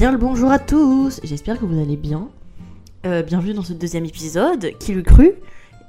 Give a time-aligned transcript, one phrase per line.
[0.00, 2.30] bien le bonjour à tous, j'espère que vous allez bien.
[3.04, 5.32] Euh, bienvenue dans ce deuxième épisode, qui le cru?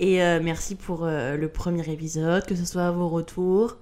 [0.01, 3.77] Et euh, merci pour euh, le premier épisode, que ce soit vos retours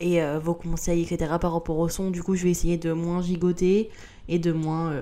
[0.00, 1.34] et vos conseils, etc.
[1.40, 2.10] par rapport au son.
[2.10, 3.88] Du coup, je vais essayer de moins gigoter
[4.26, 4.94] et de moins...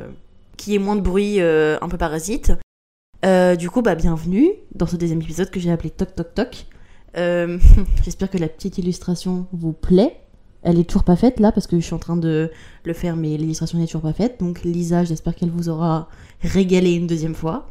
[0.59, 2.53] qu'il y ait moins de bruit un peu parasite.
[3.59, 6.67] Du coup, bah bienvenue dans ce deuxième épisode que j'ai appelé Toc Toc Toc.
[8.05, 10.21] J'espère que la petite illustration vous plaît.
[10.67, 12.51] Elle est toujours pas faite là parce que je suis en train de
[12.83, 14.41] le faire, mais l'illustration n'est toujours pas faite.
[14.41, 16.09] Donc Lisa, j'espère qu'elle vous aura
[16.43, 17.69] régalé une deuxième fois.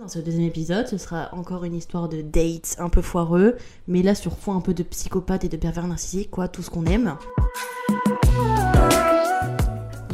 [0.00, 3.54] Dans ce deuxième épisode, ce sera encore une histoire de dates un peu foireux,
[3.86, 6.70] mais là sur fond un peu de psychopathe et de pervers narcissique, quoi, tout ce
[6.70, 7.14] qu'on aime.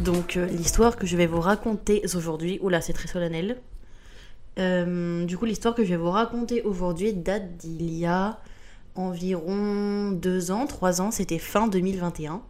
[0.05, 3.57] Donc euh, l'histoire que je vais vous raconter aujourd'hui, oula c'est très solennel.
[4.59, 8.37] Euh, du coup l'histoire que je vais vous raconter aujourd'hui date d'il y a
[8.95, 12.41] environ deux ans, trois ans, c'était fin 2021.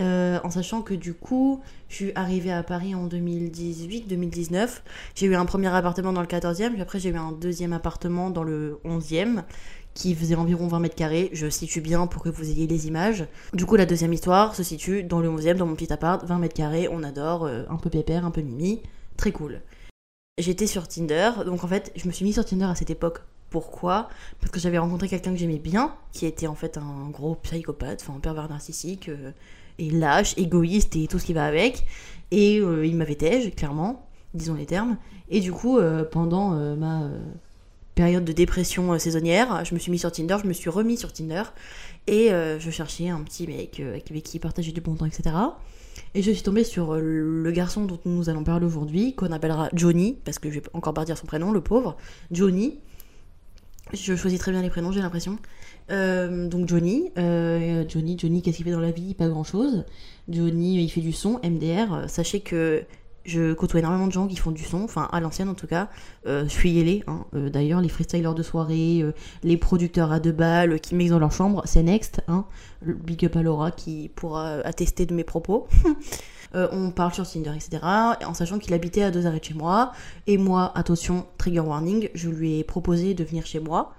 [0.00, 4.82] Euh, en sachant que du coup, je suis arrivée à Paris en 2018-2019.
[5.16, 8.30] J'ai eu un premier appartement dans le 14e, puis après j'ai eu un deuxième appartement
[8.30, 9.42] dans le 11e,
[9.94, 11.30] qui faisait environ 20 mètres carrés.
[11.32, 13.26] Je situe bien pour que vous ayez les images.
[13.54, 16.38] Du coup, la deuxième histoire se situe dans le 11e, dans mon petit appart, 20
[16.38, 18.82] mètres carrés, on adore, euh, un peu pépère, un peu mimi,
[19.16, 19.62] très cool.
[20.38, 23.22] J'étais sur Tinder, donc en fait, je me suis mis sur Tinder à cette époque
[23.50, 24.08] pourquoi
[24.40, 28.00] Parce que j'avais rencontré quelqu'un que j'aimais bien, qui était en fait un gros psychopathe,
[28.02, 29.32] enfin un pervers narcissique, euh,
[29.78, 31.86] et lâche, égoïste et tout ce qui va avec.
[32.30, 34.98] Et euh, il m'avait tège, clairement, disons les termes.
[35.30, 37.08] Et du coup, euh, pendant ma
[37.94, 41.12] période de dépression saisonnière, je me suis mis sur Tinder, je me suis remis sur
[41.12, 41.42] Tinder,
[42.06, 45.34] et je cherchais un petit mec avec qui partager du bon temps, etc.
[46.14, 50.16] Et je suis tombée sur le garçon dont nous allons parler aujourd'hui, qu'on appellera Johnny,
[50.24, 51.96] parce que je vais encore pas dire son prénom, le pauvre.
[52.30, 52.78] Johnny.
[53.92, 55.38] Je choisis très bien les prénoms, j'ai l'impression.
[55.90, 59.14] Euh, donc Johnny, euh, Johnny, Johnny, qu'est-ce qu'il fait dans la vie?
[59.14, 59.84] Pas grand-chose.
[60.28, 62.08] Johnny, il fait du son, MDR.
[62.08, 62.84] Sachez que
[63.28, 65.88] je côtoie énormément de gens qui font du son, enfin à l'ancienne en tout cas.
[66.26, 67.26] Euh, yélé, hein.
[67.34, 71.10] Euh, d'ailleurs, les freestylers de soirée, euh, les producteurs à deux balles euh, qui mixent
[71.10, 72.22] dans leur chambre, c'est next.
[72.26, 72.46] Hein.
[72.82, 75.68] Big up à Laura qui pourra attester de mes propos.
[76.54, 77.82] Euh, on parle sur Tinder, etc.
[78.24, 79.92] En sachant qu'il habitait à deux arrêts de chez moi.
[80.26, 83.94] Et moi, attention, trigger warning, je lui ai proposé de venir chez moi.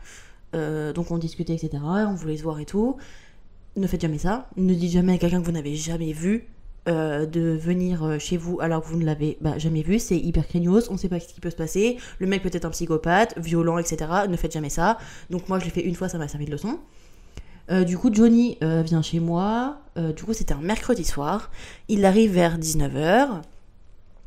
[0.56, 1.84] Euh, donc on discutait, etc.
[1.84, 2.98] On voulait se voir et tout.
[3.76, 4.50] Ne faites jamais ça.
[4.58, 6.48] Ne dites jamais à quelqu'un que vous n'avez jamais vu
[6.88, 10.00] euh, de venir chez vous alors que vous ne l'avez bah, jamais vu.
[10.00, 10.90] C'est hyper craignos.
[10.90, 11.98] On ne sait pas ce qui peut se passer.
[12.18, 13.98] Le mec peut être un psychopathe, violent, etc.
[14.28, 14.98] Ne faites jamais ça.
[15.30, 16.80] Donc moi, je l'ai fait une fois, ça m'a servi de leçon.
[17.86, 19.78] Du coup, Johnny vient chez moi.
[20.00, 21.52] Euh, du coup, c'était un mercredi soir.
[21.88, 23.42] Il arrive vers 19h.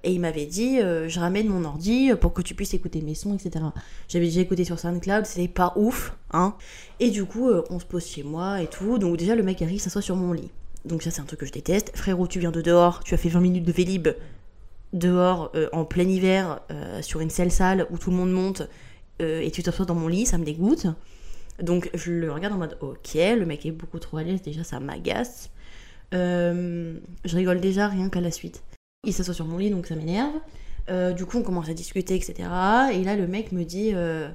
[0.05, 3.15] Et il m'avait dit, euh, je ramène mon ordi pour que tu puisses écouter mes
[3.15, 3.65] sons, etc.
[4.09, 6.57] J'avais déjà écouté sur SoundCloud, c'était pas ouf, hein.
[6.99, 8.99] Et du coup, euh, on se pose chez moi et tout.
[8.99, 10.51] Donc déjà, le mec arrive, s'assoit sur mon lit.
[10.85, 11.93] Donc ça, c'est un truc que je déteste.
[11.95, 14.09] Frérot, tu viens de dehors, tu as fait 20 minutes de Vélib
[14.93, 18.63] dehors, euh, en plein hiver, euh, sur une selle sale où tout le monde monte,
[19.21, 20.87] euh, et tu t'assois dans mon lit, ça me dégoûte.
[21.61, 24.65] Donc je le regarde en mode, ok, le mec est beaucoup trop à l'aise, déjà
[24.65, 25.51] ça m'agace.
[26.13, 28.63] Euh, je rigole déjà rien qu'à la suite.
[29.05, 30.35] Il s'assoit sur mon lit, donc ça m'énerve.
[30.91, 32.35] Euh, du coup, on commence à discuter, etc.
[32.93, 34.29] Et là, le mec me dit euh,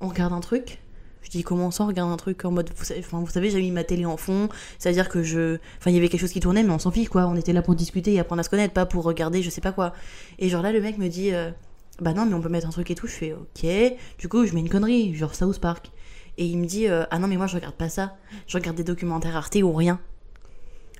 [0.00, 0.80] On regarde un truc
[1.22, 3.50] Je dis Comment ça, on regarde un truc En mode, vous savez, enfin, vous savez
[3.50, 4.48] j'ai mis ma télé en fond.
[4.78, 5.58] C'est-à-dire que je.
[5.78, 7.26] Enfin, il y avait quelque chose qui tournait, mais on s'en fiche, quoi.
[7.26, 9.60] On était là pour discuter et apprendre à se connaître, pas pour regarder, je sais
[9.60, 9.92] pas quoi.
[10.38, 11.30] Et genre là, le mec me dit
[12.00, 13.06] Bah non, mais on peut mettre un truc et tout.
[13.06, 13.66] Je fais Ok.
[14.18, 15.90] Du coup, je mets une connerie, genre South Park.
[16.38, 18.16] Et il me dit Ah non, mais moi, je regarde pas ça.
[18.46, 20.00] Je regarde des documentaires Arte ou rien.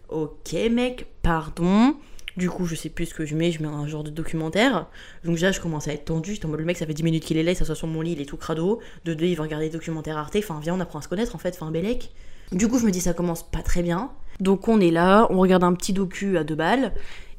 [0.08, 1.94] Ok, mec, pardon.
[2.36, 4.86] Du coup, je sais plus ce que je mets, je mets un genre de documentaire.
[5.24, 6.34] Donc déjà, je commence à être tendu.
[6.34, 7.86] J'étais en mode, le mec, ça fait 10 minutes qu'il est là, il s'assoit sur
[7.86, 8.80] mon lit, il est tout crado.
[9.06, 10.36] De deux, il va regarder des documentaires Arte.
[10.36, 11.56] Enfin, viens, on apprend à se connaître, en fait.
[11.58, 12.10] Enfin, Bélec.
[12.52, 14.10] Du coup, je me dis, ça commence pas très bien.
[14.38, 16.92] Donc on est là, on regarde un petit docu à deux balles.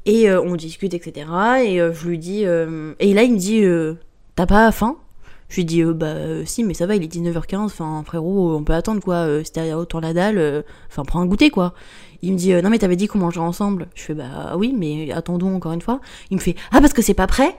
[0.04, 1.26] Et euh, on discute, etc.
[1.64, 2.44] Et euh, je lui dis...
[2.44, 3.62] euh, Et là, il me dit,
[4.34, 4.96] t'as pas faim?
[5.48, 8.54] Je lui dis, euh, bah euh, si, mais ça va, il est 19h15, enfin frérot,
[8.54, 9.42] on peut attendre quoi, euh,
[9.74, 11.74] autant la dalle, euh, enfin prends un goûter quoi.
[12.20, 13.88] Il me dit, non mais t'avais dit qu'on mangerait ensemble.
[13.94, 16.00] Je fais, bah oui, mais attendons encore une fois.
[16.30, 17.56] Il me fait, ah parce que c'est pas prêt?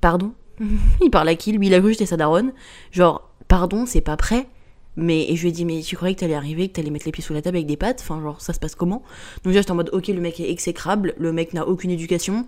[0.00, 0.32] Pardon?
[1.02, 2.52] Il parle à qui Lui, il a cru que j'étais sa daronne?
[2.92, 4.48] Genre, pardon, c'est pas prêt
[4.96, 7.06] mais et je lui ai dit mais tu croyais que t'allais arriver, que t'allais mettre
[7.06, 9.02] les pieds sous la table avec des pattes, enfin genre ça se passe comment?
[9.42, 12.46] Donc déjà j'étais en mode ok le mec est exécrable, le mec n'a aucune éducation,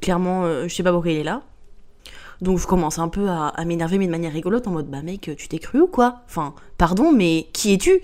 [0.00, 1.42] clairement je sais pas pourquoi il est là.
[2.40, 5.30] Donc je commence un peu à, m'énerver, mais de manière rigolote, en mode bah mec,
[5.36, 6.22] tu t'es cru ou quoi?
[6.26, 8.00] Enfin, pardon, mais qui es-tu?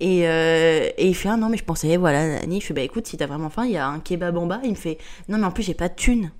[0.00, 2.80] Et, euh, et il fait ah non mais je pensais voilà Nani, je fais bah
[2.80, 4.60] écoute si t'as vraiment faim il y a un kebab en bas.
[4.64, 4.96] Il me fait
[5.28, 6.30] non mais en plus j'ai pas de thune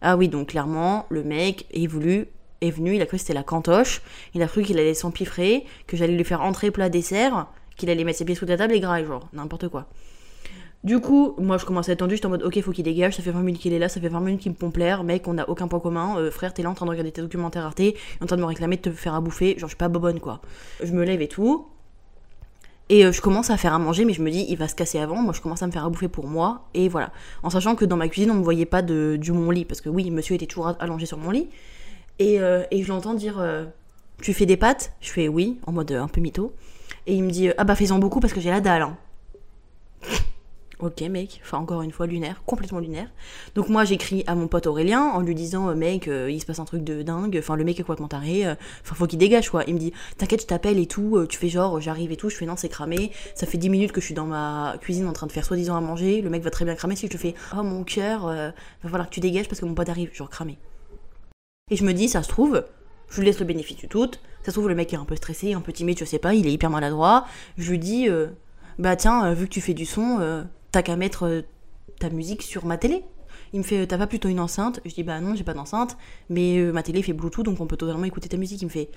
[0.00, 2.28] ah oui donc clairement le mec est voulu
[2.60, 2.94] est venu.
[2.94, 4.02] Il a cru que c'était la cantoche.
[4.34, 7.46] Il a cru qu'il allait s'empiffrer que j'allais lui faire entrer plat dessert
[7.76, 9.86] qu'il allait mettre ses pieds sous la table et graille genre n'importe quoi
[10.84, 13.16] Du coup, moi je commence à être tendu, j'étais en mode ok, faut qu'il dégage,
[13.16, 15.02] ça fait 20 minutes qu'il est là, ça fait 20 minutes qu'il me pompe l'air,
[15.02, 17.20] mec, on a aucun point commun, euh, frère, t'es là en train de regarder tes
[17.20, 17.82] documentaires Arte,
[18.20, 20.20] en train de me réclamer de te faire à bouffer, genre je suis pas bobonne
[20.20, 20.40] quoi.
[20.80, 21.66] Je me lève et tout,
[22.90, 24.76] et euh, je commence à faire à manger, mais je me dis, il va se
[24.76, 27.10] casser avant, moi je commence à me faire à bouffer pour moi, et voilà.
[27.42, 29.80] En sachant que dans ma cuisine, on me voyait pas de, du mon lit, parce
[29.80, 31.48] que oui, monsieur était toujours allongé sur mon lit,
[32.20, 33.44] et, euh, et je l'entends dire,
[34.22, 34.92] tu fais des pâtes?
[35.00, 36.52] Je fais oui, en mode un peu mytho,
[37.08, 38.82] et il me dit, ah bah fais-en beaucoup parce que j'ai la dalle.
[38.82, 38.96] Hein.
[40.80, 43.10] Ok mec, enfin encore une fois lunaire, complètement lunaire.
[43.56, 46.46] Donc moi j'écris à mon pote Aurélien en lui disant euh, mec euh, il se
[46.46, 49.18] passe un truc de dingue, enfin le mec est complètement taré, euh, enfin faut qu'il
[49.18, 49.64] dégage quoi.
[49.66, 52.36] Il me dit t'inquiète je t'appelle et tout, tu fais genre j'arrive et tout, je
[52.36, 55.12] fais non c'est cramé, ça fait 10 minutes que je suis dans ma cuisine en
[55.12, 57.18] train de faire soi-disant à manger, le mec va très bien cramer si je te
[57.18, 58.52] fais oh mon cœur, va
[58.84, 60.58] falloir que tu dégages parce que mon pote arrive, genre cramé.
[61.72, 62.64] Et je me dis ça se trouve,
[63.10, 64.08] je lui laisse le bénéfice du tout,
[64.44, 66.34] ça se trouve le mec est un peu stressé, un peu timide, je sais pas,
[66.34, 67.26] il est hyper maladroit,
[67.56, 68.08] je lui dis
[68.78, 71.42] bah tiens vu que tu fais du son t'as qu'à mettre euh,
[71.98, 73.04] ta musique sur ma télé.
[73.52, 74.80] Il me fait, t'as pas plutôt une enceinte?
[74.84, 75.96] Je dis, bah non, j'ai pas d'enceinte,
[76.28, 78.60] mais euh, ma télé fait Bluetooth, donc on peut totalement écouter ta musique.
[78.60, 78.90] Il me fait,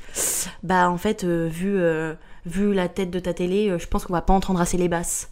[0.63, 1.79] bah en fait, euh, vu,
[2.45, 5.31] vu la tête de ta télé, je pense qu'on va pas entendre assez les basses.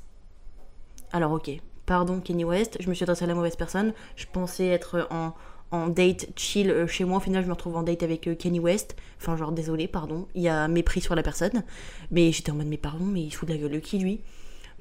[1.12, 1.50] Alors ok,
[1.86, 3.94] pardon Kenny West, je me suis adressée à la mauvaise personne.
[4.16, 5.34] Je pensais être en,
[5.72, 7.18] en date chill chez moi.
[7.18, 8.96] Au final, je me retrouve en date avec Kenny West.
[9.20, 10.28] Enfin, genre, désolé, pardon.
[10.36, 11.64] Il y a mépris sur la personne.
[12.12, 13.98] Mais j'étais en mode, mais pardon, mais il se fout de la gueule de qui,
[13.98, 14.22] lui?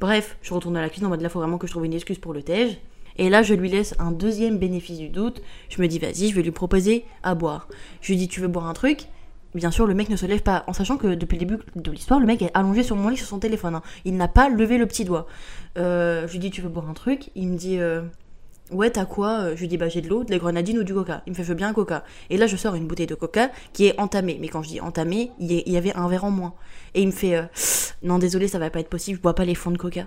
[0.00, 1.94] Bref, je retourne à la cuisine en mode là, faut vraiment que je trouve une
[1.94, 2.78] excuse pour le tège.
[3.16, 5.42] Et là, je lui laisse un deuxième bénéfice du doute.
[5.68, 7.68] Je me dis, vas-y, je vais lui proposer à boire.
[8.00, 9.06] Je lui dis, tu veux boire un truc?
[9.54, 11.90] Bien sûr, le mec ne se lève pas, en sachant que depuis le début de
[11.90, 13.74] l'histoire, le mec est allongé sur mon lit sur son téléphone.
[13.74, 13.82] Hein.
[14.04, 15.26] Il n'a pas levé le petit doigt.
[15.78, 17.30] Euh, je lui dis, tu veux boire un truc?
[17.34, 18.02] Il me dit, euh,
[18.70, 20.85] Ouais, t'as quoi euh, Je lui dis, bah j'ai de l'eau, de la grenadine ou
[20.85, 21.23] du coca.
[21.26, 22.05] Il me fait, je veux bien un coca.
[22.31, 24.38] Et là, je sors une bouteille de coca qui est entamée.
[24.41, 26.55] Mais quand je dis entamée, il y avait un verre en moins.
[26.94, 27.41] Et il me fait,
[28.03, 30.06] non, désolé, ça va pas être possible, je bois pas les fonds de coca.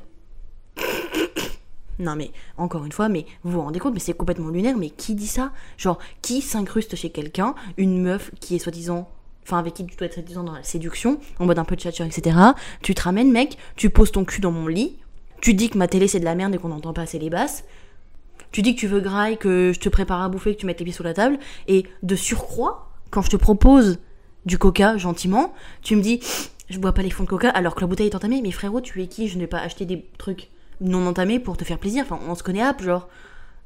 [2.00, 4.90] Non mais, encore une fois, mais vous vous rendez compte, mais c'est complètement lunaire, mais
[4.90, 5.52] qui dit ça?
[5.78, 9.08] Genre, qui s'incruste chez quelqu'un, une meuf qui est soi-disant
[9.44, 11.82] enfin avec qui tu dois être soi-disant dans la séduction, en mode un peu de
[11.82, 12.38] chatcher, etc.
[12.82, 14.98] Tu te ramènes, mec, tu poses ton cul dans mon lit,
[15.42, 17.30] tu dis que ma télé c'est de la merde et qu'on n'entend pas assez les
[17.30, 17.64] basses,
[18.52, 20.80] tu dis que tu veux graille, que je te prépare à bouffer, que tu mettes
[20.80, 21.38] les pieds sous la table,
[21.68, 24.00] et de surcroît, quand je te propose
[24.46, 26.20] du coca gentiment, tu me dis
[26.70, 28.82] je bois pas les fonds de coca alors que la bouteille est entamée, mais frérot,
[28.82, 29.28] tu es qui?
[29.28, 30.50] Je n'ai pas acheté des trucs
[30.80, 32.04] non entamés pour te faire plaisir.
[32.04, 33.10] Enfin, on se connaît à genre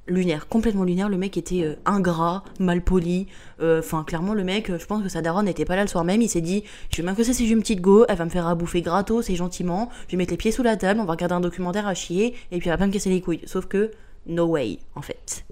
[0.08, 1.10] lunaire, complètement lunaire.
[1.10, 3.28] Le mec était euh, ingrat, mal poli.
[3.62, 5.88] Euh, enfin, clairement, le mec, euh, je pense que sa daronne n'était pas là le
[5.88, 6.22] soir même.
[6.22, 8.48] Il s'est dit Je vais m'incruster si j'ai une petite go, elle va me faire
[8.48, 9.90] à bouffer gratos et gentiment.
[10.08, 12.36] Je vais mettre les pieds sous la table, on va regarder un documentaire à chier,
[12.52, 13.42] et puis elle va pas me casser les couilles.
[13.46, 13.92] Sauf que,
[14.25, 15.45] no way, en fait.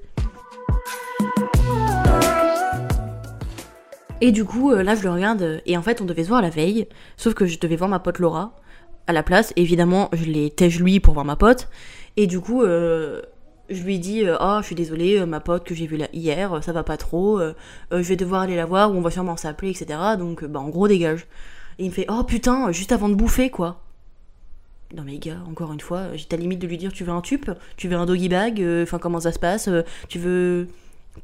[4.21, 6.49] Et du coup, là, je le regarde, et en fait, on devait se voir la
[6.49, 6.87] veille,
[7.17, 8.55] sauf que je devais voir ma pote Laura
[9.07, 9.53] à la place.
[9.55, 11.69] Évidemment, je l'ai tège lui pour voir ma pote.
[12.17, 13.21] Et du coup, euh,
[13.69, 16.63] je lui dis euh, Oh, je suis désolée, euh, ma pote que j'ai vue hier,
[16.63, 17.41] ça va pas trop.
[17.91, 19.99] je vais devoir aller la voir ou on va sûrement s'appeler, etc.
[20.17, 21.27] Donc, bah, en gros, dégage.
[21.79, 23.81] Et il me fait Oh putain, juste avant de bouffer, quoi.
[24.93, 27.21] Non mais gars, encore une fois, j'ai ta limite de lui dire tu veux un
[27.21, 29.69] tube, tu veux un doggy bag, enfin comment ça se passe,
[30.07, 30.67] tu veux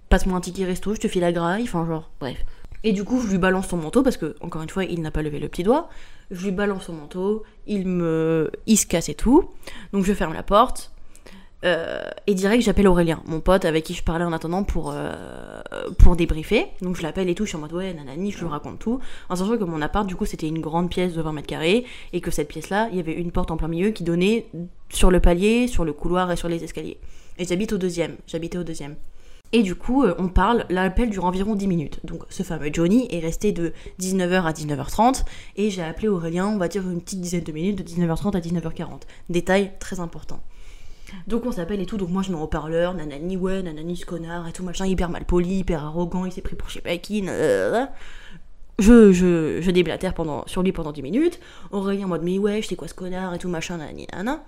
[0.09, 2.37] passe-moi un ticket resto, je te file la graille, enfin genre, bref.
[2.83, 5.11] Et du coup, je lui balance son manteau parce que, encore une fois, il n'a
[5.11, 5.89] pas levé le petit doigt.
[6.31, 9.49] Je lui balance son manteau, il me, il se casse et tout.
[9.91, 10.91] Donc je ferme la porte.
[11.65, 15.13] Euh, et direct, j'appelle Aurélien, mon pote avec qui je parlais en attendant pour, euh,
[15.97, 16.67] pour débriefer.
[16.81, 18.99] Donc je l'appelle et tout, je suis en mode ouais, nanani, je lui raconte tout.
[19.29, 21.85] En sachant que mon appart, du coup, c'était une grande pièce de 20 mètres carrés
[22.13, 24.45] et que cette pièce-là, il y avait une porte en plein milieu qui donnait
[24.89, 26.97] sur le palier, sur le couloir et sur les escaliers.
[27.37, 28.95] Et j'habite au deuxième, j'habitais au deuxième.
[29.51, 31.99] Et du coup, euh, on parle, l'appel dure environ 10 minutes.
[32.03, 35.23] Donc ce fameux Johnny est resté de 19h à 19h30
[35.55, 38.39] et j'ai appelé Aurélien, on va dire une petite dizaine de minutes, de 19h30 à
[38.39, 39.01] 19h40.
[39.29, 40.39] Détail très important.
[41.27, 44.05] Donc on s'appelle et tout, donc moi je mets en haut-parleur, nanani ouais, nanani ce
[44.05, 46.81] connard et tout machin, hyper mal poli, hyper arrogant, il s'est pris pour je sais
[46.81, 47.25] pas qui,
[48.79, 51.39] je, je, je déblatère pendant, sur lui pendant 10 minutes.
[51.71, 54.43] Aurélien en mode mais ouais, je sais quoi ce connard et tout machin, nanani nanana.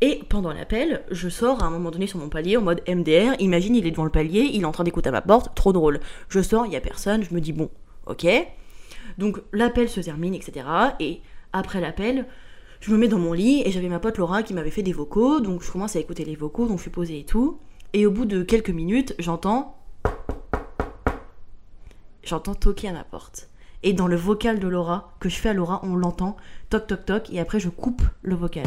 [0.00, 3.34] Et pendant l'appel, je sors à un moment donné sur mon palier en mode MDR.
[3.38, 5.72] Imagine, il est devant le palier, il est en train d'écouter à ma porte, trop
[5.72, 6.00] drôle.
[6.28, 7.70] Je sors, il y a personne, je me dis bon,
[8.06, 8.26] ok.
[9.18, 10.66] Donc l'appel se termine, etc.
[10.98, 11.20] Et
[11.52, 12.26] après l'appel,
[12.80, 14.94] je me mets dans mon lit et j'avais ma pote Laura qui m'avait fait des
[14.94, 17.58] vocaux, donc je commence à écouter les vocaux, donc je suis posée et tout.
[17.92, 19.76] Et au bout de quelques minutes, j'entends.
[22.22, 23.50] J'entends toquer à ma porte.
[23.82, 26.36] Et dans le vocal de Laura, que je fais à Laura, on l'entend,
[26.70, 28.66] toc toc toc, et après je coupe le vocal.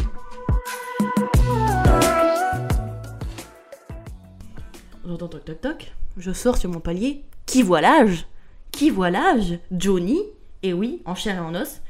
[5.08, 5.93] J'entends toc toc toc.
[6.17, 7.24] Je sors sur mon palier.
[7.48, 8.27] Qui voit l'âge
[8.72, 10.20] Qui voit l'âge Johnny?
[10.62, 11.82] Et oui, en chair et en os.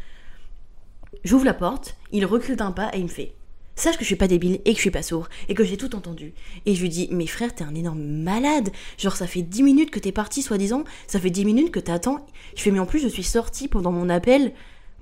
[1.24, 3.34] J'ouvre la porte, il recule d'un pas et il me fait
[3.76, 5.78] sache que je suis pas débile et que je suis pas sourd et que j'ai
[5.78, 6.34] tout entendu.
[6.66, 8.70] Et je lui dis, mais frère, t'es un énorme malade.
[8.98, 10.84] Genre, ça fait 10 minutes que t'es parti, soi-disant.
[11.08, 12.26] Ça fait 10 minutes que t'attends.
[12.56, 14.54] Je fais, mais en plus, je suis sortie pendant mon appel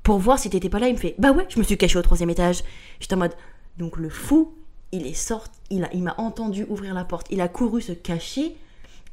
[0.04, 0.88] pour voir si t'étais pas là.
[0.88, 2.64] Il me fait, bah ouais, je me suis caché au troisième étage.
[3.00, 3.36] J'étais en mode,
[3.78, 4.54] donc le fou,
[4.92, 7.28] il est sorti, il, a, il m'a entendu ouvrir la porte.
[7.30, 8.56] Il a couru se cacher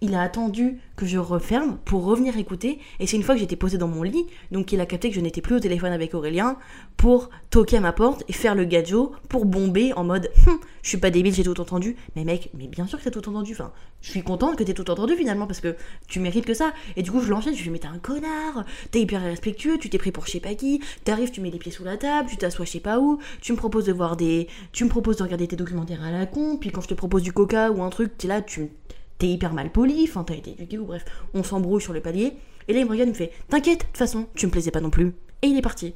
[0.01, 2.79] il a attendu que je referme pour revenir écouter.
[3.01, 5.15] Et c'est une fois que j'étais posée dans mon lit, donc il a capté que
[5.15, 6.57] je n'étais plus au téléphone avec Aurélien,
[6.97, 10.89] pour toquer à ma porte et faire le gadjo, pour bomber en mode hum, je
[10.89, 11.97] suis pas débile, j'ai tout entendu.
[12.17, 13.53] Mais mec, mais bien sûr que t'as tout entendu.
[13.53, 15.77] Enfin, je suis contente que t'aies tout entendu finalement parce que
[16.07, 16.73] tu mérites que ça.
[16.97, 19.79] Et du coup, je l'enchaîne, je lui dis mais t'es un connard, t'es hyper respectueux,
[19.79, 21.97] tu t'es pris pour je sais pas qui, t'arrives, tu mets les pieds sous la
[21.97, 24.49] table, tu t'assois je sais pas où, tu me proposes de voir des.
[24.73, 27.23] Tu me proposes de regarder tes documentaires à la con, puis quand je te propose
[27.23, 28.71] du coca ou un truc, t'es là, tu
[29.19, 32.35] t'es hyper mal poli, enfin t'as été éduqué ou bref, on s'embrouille sur le palier.
[32.69, 34.71] Et là il me regarde, il me fait T'inquiète, de toute façon, tu me plaisais
[34.71, 35.15] pas non plus.
[35.43, 35.95] Et il est parti.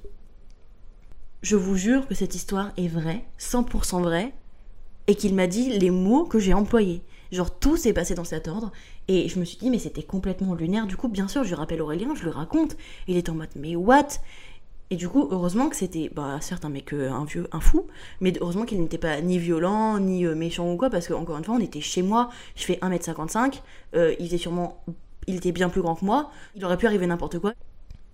[1.42, 4.32] Je vous jure que cette histoire est vraie, 100% vraie,
[5.08, 7.02] et qu'il m'a dit les mots que j'ai employés.
[7.32, 8.72] Genre tout s'est passé dans cet ordre,
[9.08, 10.86] et je me suis dit mais c'était complètement lunaire.
[10.86, 12.76] Du coup, bien sûr, je rappelle Aurélien, je le raconte.
[13.08, 14.08] Il est en mode mais what?
[14.92, 17.86] Et du coup, heureusement que c'était, bah certes un mec, euh, un vieux, un fou,
[18.20, 21.38] mais heureusement qu'il n'était pas ni violent, ni euh, méchant ou quoi, parce que encore
[21.38, 23.62] une fois, on était chez moi, je fais 1m55,
[23.94, 24.84] euh, il était sûrement,
[25.26, 27.54] il était bien plus grand que moi, il aurait pu arriver n'importe quoi.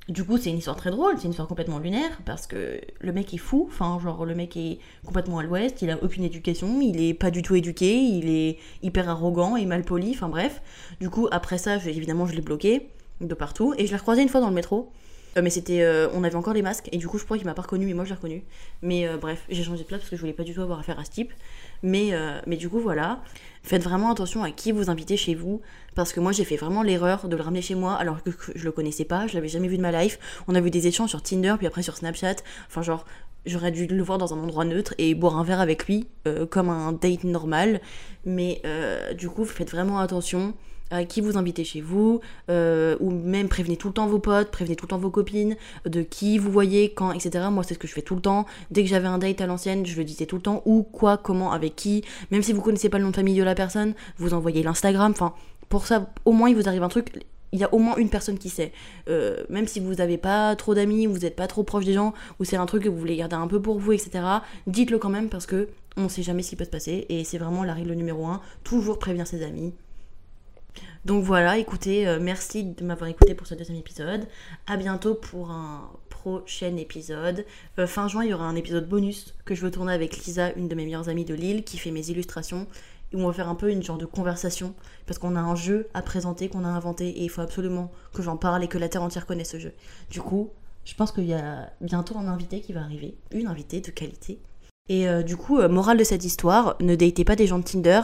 [0.08, 3.12] Du coup, c'est une histoire très drôle, c'est une histoire complètement lunaire, parce que le
[3.12, 6.80] mec est fou, enfin, genre, le mec est complètement à l'ouest, il a aucune éducation,
[6.80, 10.62] il est pas du tout éduqué, il est hyper arrogant et mal poli, enfin bref.
[11.00, 12.88] Du coup, après ça, évidemment, je l'ai bloqué
[13.20, 14.92] de partout, et je l'ai recroisé une fois dans le métro,
[15.36, 17.54] mais c'était, euh, on avait encore les masques et du coup je crois qu'il m'a
[17.54, 18.42] pas reconnu mais moi je l'ai reconnu.
[18.82, 20.78] Mais euh, bref, j'ai changé de place parce que je voulais pas du tout avoir
[20.78, 21.32] affaire à ce type.
[21.82, 22.12] Mais,
[22.46, 23.22] mais du coup voilà,
[23.62, 25.60] faites vraiment attention à qui vous invitez chez vous
[25.94, 28.64] parce que moi j'ai fait vraiment l'erreur de le ramener chez moi alors que je
[28.64, 30.18] le connaissais pas, je l'avais jamais vu de ma life.
[30.48, 32.36] On a vu des échanges sur Tinder puis après sur Snapchat.
[32.66, 33.04] Enfin genre
[33.46, 36.08] j'aurais dû le voir dans un endroit neutre et boire un verre avec lui
[36.50, 37.80] comme un date normal.
[38.24, 38.60] Mais
[39.16, 40.54] du coup faites vraiment attention
[40.90, 44.50] à qui vous invitez chez vous, euh, ou même prévenez tout le temps vos potes,
[44.50, 47.46] prévenez tout le temps vos copines, de qui vous voyez, quand, etc.
[47.50, 48.46] Moi, c'est ce que je fais tout le temps.
[48.70, 51.16] Dès que j'avais un date à l'ancienne, je le disais tout le temps, où, quoi,
[51.16, 52.04] comment, avec qui.
[52.30, 55.12] Même si vous connaissez pas le nom de famille de la personne, vous envoyez l'Instagram.
[55.12, 55.34] Enfin,
[55.68, 57.24] pour ça, au moins, il vous arrive un truc.
[57.52, 58.72] Il y a au moins une personne qui sait.
[59.08, 62.12] Euh, même si vous n'avez pas trop d'amis, vous n'êtes pas trop proche des gens,
[62.38, 64.20] ou c'est un truc que vous voulez garder un peu pour vous, etc.
[64.66, 67.38] Dites-le quand même parce que on sait jamais ce qui peut se passer et c'est
[67.38, 68.40] vraiment la règle numéro un.
[68.64, 69.72] Toujours prévenir ses amis.
[71.04, 74.26] Donc voilà, écoutez, euh, merci de m'avoir écouté pour ce deuxième épisode.
[74.66, 77.46] À bientôt pour un prochain épisode.
[77.78, 80.52] Euh, fin juin, il y aura un épisode bonus que je veux tourner avec Lisa,
[80.54, 82.66] une de mes meilleures amies de Lille, qui fait mes illustrations.
[83.12, 84.74] Et on va faire un peu une genre de conversation
[85.06, 88.22] parce qu'on a un jeu à présenter qu'on a inventé et il faut absolument que
[88.22, 89.72] j'en parle et que la terre entière connaisse ce jeu.
[90.10, 90.50] Du coup,
[90.84, 94.40] je pense qu'il y a bientôt un invité qui va arriver, une invitée de qualité.
[94.90, 98.02] Et euh, du coup, morale de cette histoire, ne datez pas des gens de Tinder,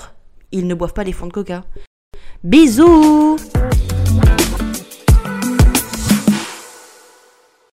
[0.53, 1.65] ils ne boivent pas les fonds de coca.
[2.43, 3.41] Bisous.